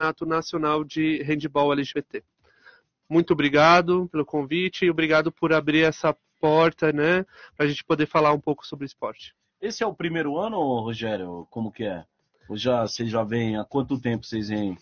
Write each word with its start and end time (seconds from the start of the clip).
Campeonato 0.00 0.24
Nacional 0.24 0.82
de 0.82 1.22
Handball 1.22 1.74
LGBT. 1.74 2.24
Muito 3.08 3.34
obrigado 3.34 4.08
pelo 4.10 4.24
convite 4.24 4.86
e 4.86 4.90
obrigado 4.90 5.30
por 5.30 5.52
abrir 5.52 5.82
essa 5.82 6.16
porta, 6.40 6.90
né, 6.90 7.26
para 7.54 7.66
a 7.66 7.68
gente 7.68 7.84
poder 7.84 8.06
falar 8.06 8.32
um 8.32 8.40
pouco 8.40 8.66
sobre 8.66 8.86
esporte. 8.86 9.34
Esse 9.60 9.82
é 9.82 9.86
o 9.86 9.94
primeiro 9.94 10.38
ano, 10.38 10.56
Rogério? 10.80 11.46
Como 11.50 11.70
que 11.70 11.84
é? 11.84 12.04
Ou 12.48 12.56
já, 12.56 12.86
vocês 12.86 13.10
já 13.10 13.22
vêm, 13.22 13.58
há 13.58 13.64
quanto 13.64 14.00
tempo 14.00 14.24
vocês 14.24 14.48
vêm 14.48 14.78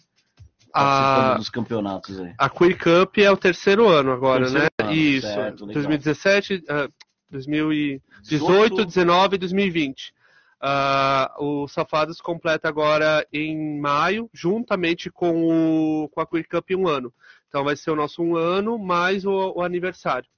participando 0.72 1.32
a, 1.32 1.34
dos 1.34 1.50
campeonatos 1.50 2.20
aí? 2.20 2.32
A 2.38 2.48
Queer 2.48 2.78
Cup 2.78 3.18
é 3.18 3.30
o 3.30 3.36
terceiro 3.36 3.88
ano 3.88 4.12
agora, 4.12 4.42
terceiro 4.42 4.64
né? 4.78 4.84
Ano, 4.84 4.92
Isso, 4.92 5.26
certo, 5.26 5.66
2017, 5.66 6.54
uh, 6.54 6.92
2018, 7.28 8.76
2019 8.76 9.34
e 9.34 9.38
2020. 9.38 10.14
Uh, 10.60 11.44
o 11.44 11.68
Safados 11.68 12.20
completa 12.20 12.68
agora 12.68 13.26
em 13.32 13.78
maio, 13.80 14.28
juntamente 14.32 15.08
com, 15.08 15.44
o, 16.04 16.08
com 16.08 16.20
a 16.20 16.26
Queer 16.26 16.48
Cup 16.48 16.70
um 16.72 16.88
ano. 16.88 17.14
Então 17.48 17.62
vai 17.62 17.76
ser 17.76 17.90
o 17.90 17.96
nosso 17.96 18.22
um 18.22 18.36
ano 18.36 18.78
mais 18.78 19.24
o, 19.24 19.52
o 19.56 19.62
aniversário. 19.62 20.28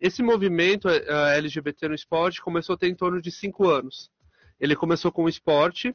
Esse 0.00 0.22
movimento 0.22 0.88
uh, 0.88 0.90
eh, 0.90 1.38
LGBT 1.38 1.88
no 1.88 1.94
esporte 1.94 2.40
começou 2.40 2.74
a 2.74 2.78
ter 2.78 2.88
em 2.88 2.94
torno 2.94 3.20
de 3.20 3.30
cinco 3.30 3.68
anos. 3.68 4.10
Ele 4.58 4.74
começou 4.74 5.12
com 5.12 5.24
o 5.24 5.28
esporte 5.28 5.94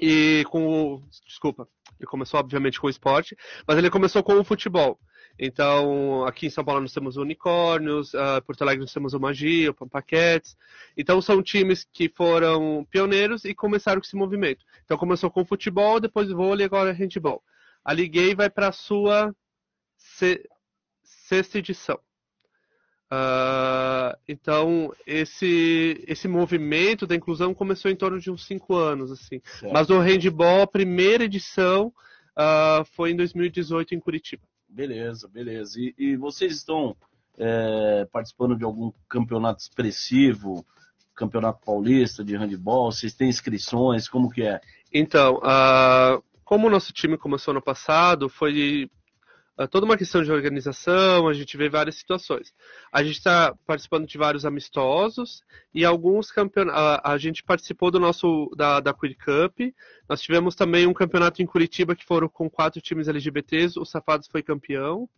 e 0.00 0.44
com 0.50 0.66
o. 0.66 1.02
Desculpa, 1.26 1.68
ele 1.98 2.08
começou 2.08 2.40
obviamente 2.40 2.80
com 2.80 2.86
o 2.86 2.90
esporte, 2.90 3.36
mas 3.66 3.78
ele 3.78 3.90
começou 3.90 4.22
com 4.22 4.34
o 4.34 4.44
futebol. 4.44 4.98
Então, 5.38 6.24
aqui 6.24 6.46
em 6.46 6.50
São 6.50 6.64
Paulo 6.64 6.80
nós 6.80 6.92
temos 6.92 7.16
o 7.16 7.22
Unicórnios, 7.22 8.14
uh, 8.14 8.40
Porto 8.46 8.62
Alegre 8.62 8.82
nós 8.82 8.92
temos 8.92 9.14
o 9.14 9.20
Magia, 9.20 9.70
o 9.70 9.74
Pampaquetes. 9.74 10.56
Então, 10.96 11.20
são 11.20 11.42
times 11.42 11.86
que 11.92 12.08
foram 12.08 12.86
pioneiros 12.90 13.44
e 13.44 13.54
começaram 13.54 14.00
com 14.00 14.06
esse 14.06 14.16
movimento. 14.16 14.64
Então, 14.84 14.96
começou 14.96 15.30
com 15.30 15.42
o 15.42 15.44
futebol, 15.46 15.98
depois 15.98 16.30
vôlei, 16.30 16.64
agora 16.64 16.92
handball. 16.92 17.42
A 17.84 17.92
Liguei 17.92 18.34
vai 18.34 18.48
para 18.48 18.68
a 18.68 18.72
sua 18.72 19.34
sexta 21.02 21.58
edição. 21.58 21.98
Uh, 23.12 24.16
então, 24.26 24.92
esse, 25.06 26.02
esse 26.06 26.26
movimento 26.26 27.06
da 27.06 27.14
inclusão 27.14 27.54
começou 27.54 27.90
em 27.90 27.96
torno 27.96 28.18
de 28.18 28.30
uns 28.30 28.44
cinco 28.44 28.74
anos, 28.74 29.10
assim. 29.12 29.40
Certo. 29.44 29.72
Mas 29.72 29.90
o 29.90 29.98
handball, 29.98 30.62
a 30.62 30.66
primeira 30.66 31.24
edição, 31.24 31.92
uh, 32.38 32.84
foi 32.92 33.10
em 33.10 33.16
2018 33.16 33.94
em 33.94 34.00
Curitiba. 34.00 34.42
Beleza, 34.74 35.28
beleza. 35.28 35.78
E, 35.78 35.94
e 35.96 36.16
vocês 36.16 36.56
estão 36.56 36.96
é, 37.38 38.08
participando 38.10 38.56
de 38.56 38.64
algum 38.64 38.90
campeonato 39.08 39.62
expressivo, 39.62 40.66
campeonato 41.14 41.64
paulista 41.64 42.24
de 42.24 42.36
handball? 42.36 42.90
Vocês 42.90 43.14
têm 43.14 43.28
inscrições? 43.28 44.08
Como 44.08 44.28
que 44.28 44.42
é? 44.42 44.60
Então, 44.92 45.36
uh, 45.36 46.20
como 46.44 46.66
o 46.66 46.70
nosso 46.70 46.92
time 46.92 47.16
começou 47.16 47.54
no 47.54 47.62
passado, 47.62 48.28
foi 48.28 48.90
toda 49.70 49.86
uma 49.86 49.96
questão 49.96 50.22
de 50.22 50.32
organização, 50.32 51.28
a 51.28 51.32
gente 51.32 51.56
vê 51.56 51.68
várias 51.68 51.94
situações. 51.94 52.52
A 52.92 53.04
gente 53.04 53.18
está 53.18 53.54
participando 53.64 54.06
de 54.06 54.18
vários 54.18 54.44
amistosos 54.44 55.42
e 55.72 55.84
alguns 55.84 56.32
campeonatos. 56.32 57.00
A 57.04 57.16
gente 57.18 57.42
participou 57.44 57.90
do 57.90 58.00
nosso 58.00 58.50
da, 58.56 58.80
da 58.80 58.92
Queer 58.92 59.16
Cup. 59.16 59.72
Nós 60.08 60.20
tivemos 60.20 60.56
também 60.56 60.86
um 60.86 60.92
campeonato 60.92 61.40
em 61.40 61.46
Curitiba 61.46 61.94
que 61.94 62.04
foram 62.04 62.28
com 62.28 62.50
quatro 62.50 62.80
times 62.80 63.06
LGBTs. 63.06 63.78
O 63.78 63.84
Safados 63.84 64.26
foi 64.26 64.42
campeão. 64.42 65.08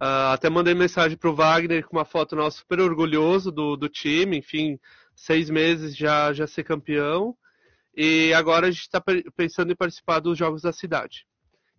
Uh, 0.00 0.30
até 0.32 0.50
mandei 0.50 0.74
mensagem 0.74 1.16
para 1.16 1.30
o 1.30 1.34
Wagner 1.34 1.86
com 1.86 1.96
uma 1.96 2.04
foto 2.04 2.36
nossa 2.36 2.58
super 2.58 2.80
orgulhoso 2.80 3.50
do, 3.50 3.76
do 3.76 3.88
time, 3.88 4.38
enfim, 4.38 4.78
seis 5.16 5.50
meses 5.50 5.96
já, 5.96 6.32
já 6.34 6.46
ser 6.46 6.64
campeão. 6.64 7.34
E 7.96 8.32
agora 8.34 8.66
a 8.66 8.70
gente 8.70 8.82
está 8.82 9.02
pensando 9.34 9.72
em 9.72 9.76
participar 9.76 10.20
dos 10.20 10.36
Jogos 10.38 10.62
da 10.62 10.72
Cidade 10.72 11.27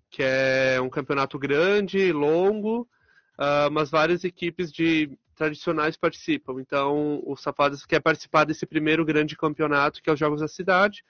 que 0.09 0.23
é 0.23 0.79
um 0.81 0.89
campeonato 0.89 1.37
grande, 1.37 2.11
longo, 2.11 2.81
uh, 3.37 3.71
mas 3.71 3.89
várias 3.89 4.23
equipes 4.23 4.71
de 4.71 5.09
tradicionais 5.35 5.95
participam. 5.95 6.59
Então, 6.59 7.21
o 7.25 7.35
Safadas 7.37 7.85
quer 7.85 8.01
participar 8.01 8.43
desse 8.43 8.65
primeiro 8.65 9.05
grande 9.05 9.37
campeonato, 9.37 10.01
que 10.01 10.09
é 10.09 10.13
os 10.13 10.19
Jogos 10.19 10.41
da 10.41 10.47
Cidade. 10.47 11.03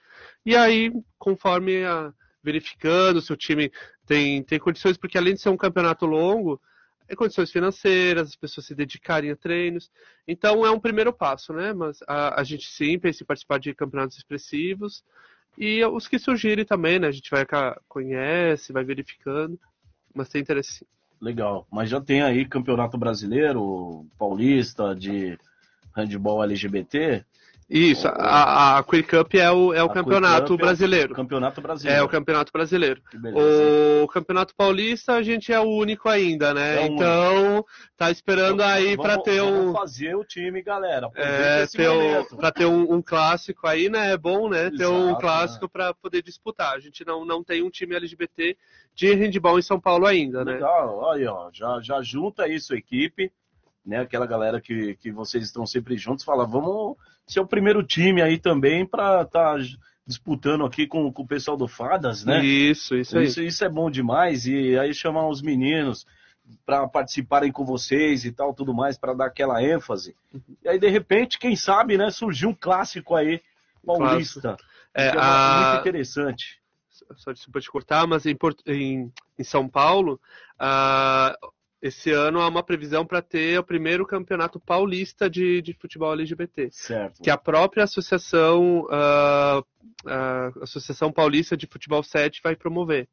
E 0.46 0.54
aí, 0.54 0.92
conforme 1.18 1.84
a, 1.84 2.12
verificando 2.42 3.20
se 3.20 3.32
o 3.32 3.36
time 3.36 3.72
tem, 4.06 4.42
tem 4.42 4.58
condições, 4.58 4.96
porque 4.96 5.18
além 5.18 5.34
de 5.34 5.40
ser 5.40 5.48
um 5.48 5.56
campeonato 5.56 6.06
longo, 6.06 6.60
é 7.08 7.16
condições 7.16 7.50
financeiras, 7.50 8.28
as 8.28 8.36
pessoas 8.36 8.66
se 8.66 8.74
dedicarem 8.74 9.32
a 9.32 9.36
treinos. 9.36 9.90
Então, 10.28 10.64
é 10.64 10.70
um 10.70 10.78
primeiro 10.78 11.12
passo, 11.12 11.52
né? 11.52 11.72
Mas 11.72 11.98
a, 12.06 12.40
a 12.40 12.44
gente 12.44 12.68
sim 12.70 13.00
pensa 13.00 13.24
em 13.24 13.26
participar 13.26 13.58
de 13.58 13.74
campeonatos 13.74 14.16
expressivos. 14.16 15.02
E 15.58 15.84
os 15.84 16.08
que 16.08 16.18
surgirem 16.18 16.64
também, 16.64 16.98
né? 16.98 17.08
A 17.08 17.12
gente 17.12 17.30
vai 17.30 17.46
conhece, 17.88 18.72
vai 18.72 18.84
verificando, 18.84 19.58
mas 20.14 20.28
tem 20.28 20.40
interesse. 20.40 20.86
Legal. 21.20 21.66
Mas 21.70 21.90
já 21.90 22.00
tem 22.00 22.22
aí 22.22 22.46
campeonato 22.46 22.96
brasileiro, 22.96 24.06
paulista, 24.18 24.94
de 24.94 25.38
handball 25.94 26.42
LGBT? 26.44 27.24
Isso, 27.70 28.08
a, 28.08 28.78
a 28.78 28.82
Queer 28.82 29.06
Cup 29.06 29.32
é 29.34 29.48
o, 29.48 29.72
é 29.72 29.80
o 29.80 29.88
campeonato 29.88 30.56
brasileiro. 30.56 31.10
É 31.10 31.12
o 31.12 31.16
campeonato 31.16 31.60
brasileiro. 31.60 32.00
É 32.00 32.02
o 32.02 32.08
campeonato 32.08 32.52
brasileiro. 32.52 33.02
O 34.02 34.08
campeonato 34.08 34.54
paulista 34.56 35.12
a 35.12 35.22
gente 35.22 35.52
é 35.52 35.60
o 35.60 35.68
único 35.68 36.08
ainda, 36.08 36.52
né? 36.52 36.82
É 36.82 36.86
então, 36.86 37.64
tá 37.96 38.10
esperando 38.10 38.62
então, 38.62 38.66
aí 38.66 38.96
para 38.96 39.18
ter 39.18 39.40
um. 39.40 39.72
fazer 39.72 40.16
o 40.16 40.24
time, 40.24 40.60
galera. 40.62 41.08
É, 41.14 41.64
ter 41.68 41.88
um, 41.88 42.24
pra 42.36 42.50
ter 42.50 42.66
um, 42.66 42.92
um, 42.92 43.00
clássico 43.00 43.68
aí, 43.68 43.88
né? 43.88 44.10
É 44.10 44.18
bom, 44.18 44.48
né? 44.48 44.62
Exato, 44.62 44.76
ter 44.76 44.86
um 44.86 45.14
clássico 45.14 45.66
né? 45.66 45.70
para 45.72 45.94
poder 45.94 46.24
disputar. 46.24 46.74
A 46.74 46.80
gente 46.80 47.04
não, 47.06 47.24
não 47.24 47.44
tem 47.44 47.62
um 47.62 47.70
time 47.70 47.94
LGBT 47.94 48.56
de 48.96 49.14
handball 49.14 49.60
em 49.60 49.62
São 49.62 49.78
Paulo 49.78 50.06
ainda, 50.06 50.44
né? 50.44 50.54
Legal, 50.54 50.98
olha, 50.98 51.32
ó, 51.32 51.50
já, 51.52 51.78
já 51.80 52.02
junta 52.02 52.48
isso, 52.48 52.74
equipe 52.74 53.30
né? 53.84 54.00
Aquela 54.00 54.26
galera 54.26 54.60
que, 54.60 54.94
que 54.96 55.10
vocês 55.10 55.44
estão 55.44 55.66
sempre 55.66 55.96
juntos, 55.96 56.24
fala, 56.24 56.46
vamos 56.46 56.96
ser 57.32 57.40
o 57.40 57.46
primeiro 57.46 57.82
time 57.82 58.22
aí 58.22 58.38
também 58.38 58.86
para 58.86 59.22
estar 59.22 59.56
tá 59.56 59.64
disputando 60.06 60.64
aqui 60.64 60.86
com, 60.86 61.12
com 61.12 61.22
o 61.22 61.26
pessoal 61.26 61.56
do 61.56 61.68
Fadas, 61.68 62.24
né? 62.24 62.44
Isso, 62.44 62.96
isso 62.96 63.16
aí. 63.16 63.24
Isso, 63.24 63.42
isso 63.42 63.64
é 63.64 63.68
bom 63.68 63.90
demais. 63.90 64.46
E 64.46 64.78
aí 64.78 64.92
chamar 64.92 65.28
os 65.28 65.40
meninos 65.40 66.06
para 66.66 66.86
participarem 66.88 67.52
com 67.52 67.64
vocês 67.64 68.24
e 68.24 68.32
tal, 68.32 68.52
tudo 68.52 68.74
mais, 68.74 68.98
para 68.98 69.14
dar 69.14 69.26
aquela 69.26 69.62
ênfase. 69.62 70.16
E 70.62 70.68
aí, 70.68 70.78
de 70.78 70.88
repente, 70.88 71.38
quem 71.38 71.54
sabe, 71.54 71.96
né, 71.96 72.10
surgiu 72.10 72.50
um 72.50 72.54
clássico 72.54 73.14
aí, 73.14 73.40
paulista. 73.84 74.56
É, 74.94 75.08
é 75.08 75.14
a... 75.16 75.70
muito 75.70 75.80
interessante. 75.80 76.60
Só 77.16 77.32
desculpa 77.32 77.60
te 77.60 77.70
cortar, 77.70 78.06
mas 78.06 78.26
em, 78.26 78.36
em, 78.66 79.12
em 79.38 79.44
São 79.44 79.68
Paulo, 79.68 80.20
uh, 80.60 81.50
esse 81.82 82.10
ano 82.10 82.40
há 82.40 82.48
uma 82.48 82.62
previsão 82.62 83.06
para 83.06 83.22
ter 83.22 83.58
o 83.58 83.64
primeiro 83.64 84.06
campeonato 84.06 84.60
paulista 84.60 85.30
de, 85.30 85.62
de 85.62 85.72
futebol 85.72 86.12
LGBT. 86.12 86.68
Certo. 86.70 87.22
Que 87.22 87.30
a 87.30 87.38
própria 87.38 87.84
associação, 87.84 88.82
uh, 88.82 89.60
uh, 89.60 90.62
Associação 90.62 91.10
Paulista 91.10 91.56
de 91.56 91.66
Futebol 91.66 92.02
7 92.02 92.40
vai 92.42 92.54
promover. 92.54 93.08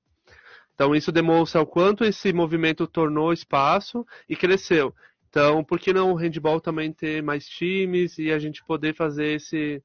Então 0.76 0.94
isso 0.94 1.12
demonstra 1.12 1.62
o 1.62 1.66
quanto 1.66 2.04
esse 2.04 2.34
movimento 2.34 2.86
tornou 2.86 3.32
espaço 3.32 4.06
e 4.28 4.36
cresceu. 4.36 4.94
Então, 5.30 5.64
por 5.64 5.80
que 5.80 5.94
não 5.94 6.12
o 6.12 6.16
handball 6.16 6.60
também 6.60 6.92
ter 6.92 7.22
mais 7.22 7.48
times 7.48 8.18
e 8.18 8.32
a 8.32 8.40
gente 8.40 8.64
poder 8.64 8.96
fazer 8.96 9.36
esse, 9.36 9.82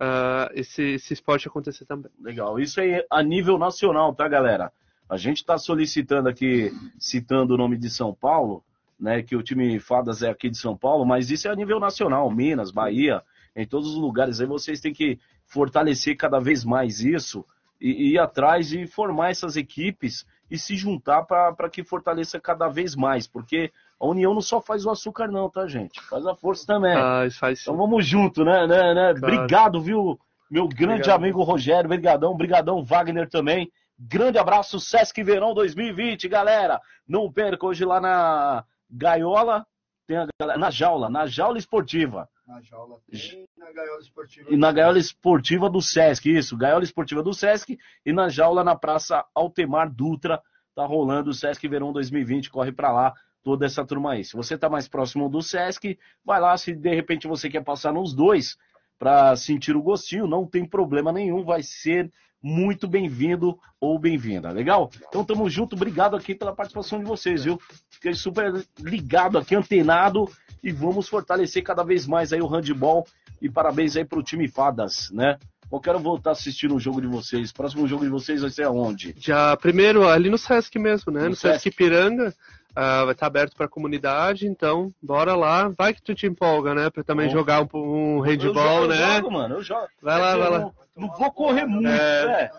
uh, 0.00 0.50
esse, 0.54 0.94
esse 0.94 1.12
esporte 1.12 1.48
acontecer 1.48 1.84
também? 1.86 2.10
Legal. 2.20 2.58
Isso 2.58 2.80
aí 2.80 3.04
a 3.10 3.22
nível 3.22 3.58
nacional, 3.58 4.14
tá, 4.14 4.28
galera? 4.28 4.72
A 5.08 5.16
gente 5.16 5.38
está 5.38 5.56
solicitando 5.56 6.28
aqui, 6.28 6.72
citando 6.98 7.54
o 7.54 7.56
nome 7.56 7.76
de 7.76 7.88
São 7.88 8.12
Paulo, 8.12 8.62
né, 8.98 9.22
que 9.22 9.36
o 9.36 9.42
time 9.42 9.78
Fadas 9.78 10.22
é 10.22 10.30
aqui 10.30 10.50
de 10.50 10.58
São 10.58 10.76
Paulo, 10.76 11.04
mas 11.04 11.30
isso 11.30 11.46
é 11.46 11.50
a 11.50 11.54
nível 11.54 11.78
nacional, 11.78 12.30
Minas, 12.30 12.70
Bahia, 12.70 13.22
em 13.54 13.66
todos 13.66 13.88
os 13.88 13.96
lugares. 13.96 14.40
Aí 14.40 14.46
vocês 14.46 14.80
têm 14.80 14.92
que 14.92 15.18
fortalecer 15.44 16.16
cada 16.16 16.40
vez 16.40 16.64
mais 16.64 17.00
isso 17.00 17.44
e, 17.80 17.90
e 17.90 18.12
ir 18.14 18.18
atrás 18.18 18.68
de 18.68 18.86
formar 18.86 19.30
essas 19.30 19.56
equipes 19.56 20.26
e 20.50 20.58
se 20.58 20.76
juntar 20.76 21.22
para 21.24 21.68
que 21.70 21.84
fortaleça 21.84 22.40
cada 22.40 22.68
vez 22.68 22.94
mais, 22.94 23.26
porque 23.26 23.72
a 23.98 24.06
união 24.06 24.32
não 24.32 24.40
só 24.40 24.60
faz 24.60 24.84
o 24.84 24.90
açúcar 24.90 25.28
não, 25.28 25.50
tá, 25.50 25.66
gente? 25.66 26.00
Faz 26.02 26.24
a 26.26 26.34
força 26.34 26.66
também. 26.66 26.94
Ah, 26.96 27.26
faz 27.30 27.62
então 27.62 27.76
vamos 27.76 28.06
junto, 28.06 28.44
né? 28.44 28.66
né, 28.66 28.94
né? 28.94 29.14
Claro. 29.14 29.34
Obrigado, 29.34 29.80
viu, 29.80 30.18
meu 30.50 30.68
grande 30.68 31.02
Obrigado. 31.02 31.16
amigo 31.16 31.42
Rogério, 31.42 31.88
brigadão, 31.88 32.36
brigadão 32.36 32.84
Wagner 32.84 33.28
também. 33.28 33.70
Grande 33.98 34.38
abraço, 34.38 34.78
Sesc 34.78 35.22
Verão 35.22 35.54
2020, 35.54 36.28
galera. 36.28 36.80
Não 37.08 37.32
perca 37.32 37.66
hoje 37.66 37.84
lá 37.84 38.00
na 38.00 38.64
Gaiola, 38.90 39.66
tem 40.06 40.18
a, 40.18 40.28
na 40.58 40.70
Jaula, 40.70 41.08
na 41.08 41.26
Jaula 41.26 41.58
Esportiva. 41.58 42.28
Na 42.46 42.60
Jaula 42.60 42.98
tem, 43.10 43.48
na 43.56 43.72
Gaiola 43.72 44.00
Esportiva. 44.00 44.52
E 44.52 44.56
na 44.56 44.70
Gaiola 44.70 44.98
Esportiva 44.98 45.70
do 45.70 45.80
Sesc, 45.80 46.30
isso. 46.30 46.56
Gaiola 46.56 46.84
Esportiva 46.84 47.22
do 47.22 47.32
Sesc 47.32 47.78
e 48.04 48.12
na 48.12 48.28
Jaula 48.28 48.62
na 48.62 48.76
Praça 48.76 49.24
Altemar 49.34 49.90
Dutra. 49.90 50.40
Tá 50.74 50.84
rolando 50.84 51.30
o 51.30 51.34
Sesc 51.34 51.66
Verão 51.66 51.92
2020, 51.92 52.50
corre 52.50 52.70
para 52.70 52.92
lá 52.92 53.14
toda 53.42 53.64
essa 53.64 53.84
turma 53.84 54.12
aí. 54.12 54.24
Se 54.24 54.36
você 54.36 54.58
tá 54.58 54.68
mais 54.68 54.86
próximo 54.86 55.28
do 55.28 55.40
Sesc, 55.40 55.98
vai 56.24 56.40
lá. 56.40 56.56
Se 56.56 56.74
de 56.74 56.94
repente 56.94 57.26
você 57.26 57.48
quer 57.48 57.64
passar 57.64 57.92
nos 57.92 58.12
dois, 58.12 58.56
para 58.98 59.34
sentir 59.36 59.76
o 59.76 59.82
gostinho, 59.82 60.26
não 60.26 60.46
tem 60.46 60.64
problema 60.64 61.12
nenhum, 61.12 61.44
vai 61.44 61.62
ser 61.62 62.10
muito 62.42 62.86
bem-vindo 62.86 63.58
ou 63.80 63.98
bem-vinda, 63.98 64.50
legal? 64.50 64.90
Então 65.08 65.24
tamo 65.24 65.48
junto, 65.50 65.74
obrigado 65.74 66.14
aqui 66.14 66.34
pela 66.34 66.54
participação 66.54 66.98
de 66.98 67.04
vocês, 67.04 67.44
viu? 67.44 67.60
Fiquei 67.90 68.14
super 68.14 68.64
ligado 68.78 69.38
aqui, 69.38 69.54
antenado 69.54 70.30
e 70.62 70.70
vamos 70.70 71.08
fortalecer 71.08 71.62
cada 71.62 71.82
vez 71.82 72.06
mais 72.06 72.32
aí 72.32 72.40
o 72.40 72.46
handball 72.46 73.06
e 73.40 73.50
parabéns 73.50 73.96
aí 73.96 74.04
pro 74.04 74.22
time 74.22 74.48
Fadas, 74.48 75.10
né? 75.10 75.38
Eu 75.70 75.80
quero 75.80 75.98
voltar 75.98 76.30
a 76.30 76.32
assistir 76.32 76.70
o 76.70 76.78
jogo 76.78 77.00
de 77.00 77.08
vocês. 77.08 77.50
Próximo 77.52 77.88
jogo 77.88 78.04
de 78.04 78.10
vocês 78.10 78.40
vai 78.40 78.50
ser 78.50 78.62
aonde? 78.62 79.14
Já 79.18 79.56
primeiro 79.56 80.08
ali 80.08 80.30
no 80.30 80.38
Sesc 80.38 80.78
mesmo, 80.78 81.10
né? 81.10 81.22
No 81.22 81.30
No, 81.30 81.34
Sesc, 81.36 81.64
Sesc. 81.64 81.76
Piranga. 81.76 82.32
Ah, 82.76 83.04
vai 83.04 83.12
estar 83.14 83.26
aberto 83.26 83.56
para 83.56 83.64
a 83.66 83.68
comunidade, 83.70 84.46
então 84.46 84.92
bora 85.02 85.34
lá. 85.34 85.68
Vai 85.76 85.94
que 85.94 86.02
tu 86.02 86.14
te 86.14 86.26
empolga, 86.26 86.74
né? 86.74 86.90
Para 86.90 87.02
também 87.02 87.26
Bom. 87.28 87.32
jogar 87.32 87.62
um, 87.62 87.68
um 87.74 88.20
handball, 88.20 88.64
eu 88.64 88.80
jogo, 88.82 88.86
né? 88.88 89.02
Eu 89.02 89.14
jogo, 89.16 89.30
mano, 89.32 89.54
eu 89.56 89.62
jogo. 89.62 89.88
Vai 90.02 90.20
lá, 90.20 90.28
É 90.30 90.32
que 90.34 90.38
vai 90.40 90.50
lá. 90.50 90.58
Não, 90.58 90.74
não 90.96 91.08
vou 91.16 91.32
correr 91.32 91.64
muito, 91.64 91.88
É. 91.88 92.26
né? 92.26 92.50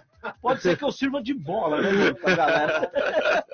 Pode 0.42 0.62
ser 0.62 0.76
que 0.76 0.84
eu 0.84 0.92
sirva 0.92 1.22
de 1.22 1.34
bola, 1.34 1.80
né, 1.80 2.12
pra 2.14 2.36
galera. 2.36 2.92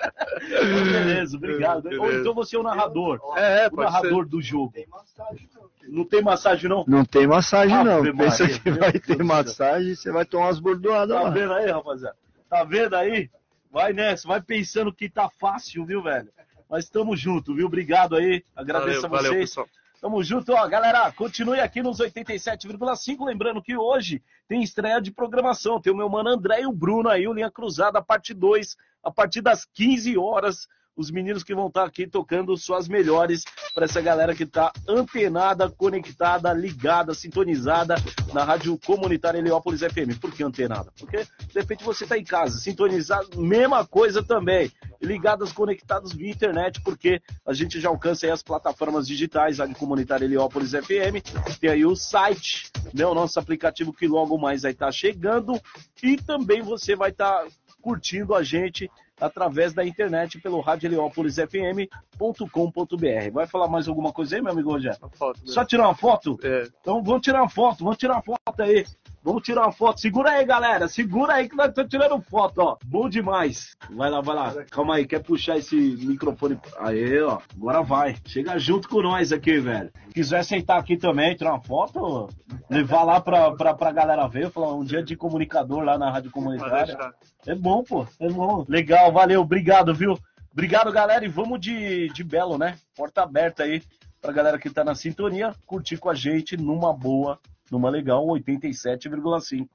Beleza, 0.91 1.37
obrigado. 1.37 1.85
Ou 1.85 1.91
Beleza. 2.01 2.19
então 2.21 2.33
você 2.33 2.55
é 2.55 2.59
o 2.59 2.63
narrador. 2.63 3.19
É, 3.35 3.67
o 3.67 3.71
pode 3.71 3.91
narrador 3.91 4.25
do 4.27 4.41
jogo. 4.41 4.71
Tem 4.73 4.87
massagem, 4.87 5.49
não. 5.53 5.63
Não 5.87 6.05
tem 6.05 6.21
massagem, 6.23 6.69
não? 6.69 6.85
Não 6.87 7.05
tem 7.05 7.27
massagem, 7.27 7.75
Ave 7.75 7.89
não. 7.89 7.97
Maria, 7.97 8.15
Pensa 8.15 8.47
que 8.47 8.71
vai 8.71 8.93
ter 8.93 9.23
massagem, 9.23 9.93
você 9.95 10.11
vai 10.11 10.25
tomar 10.25 10.45
umas 10.47 10.59
bordoadas 10.59 11.15
Tá 11.15 11.23
lá. 11.23 11.29
vendo 11.29 11.53
aí, 11.53 11.69
rapaziada? 11.69 12.15
Tá 12.49 12.63
vendo 12.63 12.95
aí? 12.95 13.29
Vai 13.71 13.91
nessa, 13.93 14.27
vai 14.27 14.41
pensando 14.41 14.93
que 14.93 15.09
tá 15.09 15.29
fácil, 15.29 15.85
viu, 15.85 16.01
velho? 16.01 16.29
Mas 16.73 16.89
tamo 16.89 17.15
junto, 17.15 17.53
viu? 17.53 17.67
Obrigado 17.67 18.15
aí. 18.15 18.43
Agradeço 18.55 19.03
valeu, 19.03 19.05
a 19.05 19.09
valeu, 19.09 19.33
vocês. 19.33 19.49
pessoal. 19.51 19.67
Tamo 20.01 20.23
junto, 20.23 20.53
ó, 20.53 20.67
galera. 20.67 21.11
Continue 21.11 21.59
aqui 21.59 21.83
nos 21.83 21.99
87,5. 21.99 23.23
Lembrando 23.23 23.61
que 23.61 23.77
hoje 23.77 24.23
tem 24.47 24.63
estreia 24.63 24.99
de 24.99 25.11
programação. 25.11 25.79
Tem 25.79 25.93
o 25.93 25.95
meu 25.95 26.09
mano 26.09 26.29
André 26.29 26.61
e 26.61 26.65
o 26.65 26.71
Bruno 26.71 27.09
aí, 27.09 27.27
o 27.27 27.33
Linha 27.33 27.51
Cruzada, 27.51 28.01
parte 28.01 28.33
2, 28.33 28.75
a 29.03 29.11
partir 29.11 29.41
das 29.41 29.65
15 29.65 30.17
horas. 30.17 30.67
Os 30.95 31.09
meninos 31.09 31.43
que 31.43 31.55
vão 31.55 31.67
estar 31.67 31.85
aqui 31.85 32.05
tocando 32.05 32.55
suas 32.55 32.87
melhores 32.87 33.43
para 33.73 33.85
essa 33.85 33.99
galera 33.99 34.35
que 34.35 34.45
tá 34.45 34.71
antenada, 34.87 35.67
conectada, 35.69 36.53
ligada, 36.53 37.15
sintonizada 37.15 37.95
na 38.31 38.43
Rádio 38.43 38.77
Comunitária 38.77 39.39
Heliópolis 39.39 39.81
FM. 39.81 40.19
Por 40.21 40.31
que 40.31 40.43
antenada? 40.43 40.91
Porque 40.99 41.23
de 41.23 41.59
repente 41.59 41.83
você 41.83 42.05
tá 42.05 42.15
em 42.15 42.23
casa, 42.23 42.59
sintonizado, 42.59 43.41
mesma 43.41 43.85
coisa 43.85 44.21
também. 44.21 44.71
Ligadas, 45.01 45.51
conectados 45.51 46.13
via 46.13 46.31
internet, 46.31 46.79
porque 46.81 47.19
a 47.45 47.53
gente 47.53 47.81
já 47.81 47.89
alcança 47.89 48.31
as 48.31 48.43
plataformas 48.43 49.07
digitais, 49.07 49.57
Rádio 49.57 49.75
Comunitária 49.75 50.25
Heliópolis 50.25 50.71
FM. 50.71 51.25
Tem 51.59 51.71
aí 51.71 51.85
o 51.85 51.95
site, 51.95 52.71
né, 52.93 53.05
o 53.05 53.15
nosso 53.15 53.39
aplicativo 53.39 53.91
que 53.91 54.07
logo 54.07 54.37
mais 54.37 54.61
vai 54.61 54.71
estar 54.71 54.91
chegando. 54.91 55.59
E 56.01 56.17
também 56.17 56.61
você 56.61 56.95
vai 56.95 57.09
estar 57.09 57.45
curtindo 57.81 58.33
a 58.33 58.43
gente 58.43 58.89
através 59.23 59.73
da 59.73 59.85
internet 59.85 60.41
pelo 60.41 60.59
radioheliópolisfm.com.br. 60.59 63.31
Vai 63.31 63.47
falar 63.47 63.69
mais 63.69 63.87
alguma 63.87 64.11
coisa 64.11 64.35
aí, 64.35 64.41
meu 64.41 64.51
amigo 64.51 64.71
Rogério? 64.71 64.99
Só 65.45 65.63
tirar 65.63 65.87
uma 65.87 65.95
foto? 65.95 66.37
É. 66.43 66.67
Então 66.81 67.01
vamos 67.01 67.21
tirar 67.21 67.41
uma 67.41 67.49
foto, 67.49 67.85
vamos 67.85 67.97
tirar 67.97 68.15
uma 68.15 68.21
foto 68.21 68.61
aí. 68.61 68.85
Vamos 69.23 69.41
tirar 69.41 69.61
uma 69.61 69.71
foto. 69.71 70.01
Segura 70.01 70.31
aí, 70.31 70.45
galera. 70.45 70.89
Segura 70.89 71.35
aí 71.35 71.47
que 71.47 71.55
nós 71.55 71.69
estamos 71.69 71.89
tirando 71.89 72.21
foto, 72.23 72.59
ó. 72.59 72.77
Bom 72.85 73.07
demais. 73.07 73.77
Vai 73.89 74.09
lá, 74.09 74.19
vai 74.19 74.35
lá. 74.35 74.65
Calma 74.69 74.95
aí, 74.95 75.07
quer 75.07 75.23
puxar 75.23 75.57
esse 75.57 75.75
microfone? 75.75 76.59
Aí, 76.77 77.21
ó. 77.21 77.39
Agora 77.55 77.81
vai. 77.81 78.17
Chega 78.25 78.59
junto 78.59 78.89
com 78.89 79.01
nós 79.01 79.31
aqui, 79.31 79.59
velho. 79.59 79.89
Quiser 80.13 80.43
sentar 80.43 80.77
aqui 80.77 80.97
também, 80.97 81.35
tirar 81.35 81.53
uma 81.53 81.61
foto, 81.61 82.29
levar 82.69 83.03
lá 83.03 83.21
pra, 83.21 83.51
pra, 83.53 83.73
pra 83.73 83.91
galera 83.93 84.27
ver, 84.27 84.51
falar 84.51 84.73
um 84.73 84.83
dia 84.83 85.01
de 85.01 85.15
comunicador 85.15 85.83
lá 85.83 85.97
na 85.97 86.11
Rádio 86.11 86.29
Comunitária. 86.29 86.97
É 87.47 87.55
bom, 87.55 87.81
pô. 87.81 88.05
É 88.19 88.27
bom. 88.27 88.65
Legal, 88.67 89.11
valeu. 89.11 89.41
Obrigado, 89.41 89.95
viu? 89.95 90.19
Obrigado, 90.51 90.91
galera. 90.91 91.23
E 91.23 91.29
vamos 91.29 91.61
de, 91.61 92.09
de 92.09 92.23
Belo, 92.25 92.57
né? 92.57 92.75
Porta 92.93 93.23
aberta 93.23 93.63
aí 93.63 93.81
pra 94.21 94.31
galera 94.31 94.57
que 94.57 94.69
tá 94.69 94.83
na 94.83 94.95
sintonia 94.95 95.53
curtir 95.65 95.97
com 95.97 96.09
a 96.09 96.15
gente 96.15 96.55
numa 96.55 96.93
boa, 96.93 97.37
numa 97.73 97.89
legal 97.89 98.23
87,5. 98.27 99.67